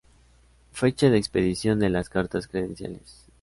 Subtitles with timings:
[0.73, 3.23] Fecha de expedición de las cartas credenciales.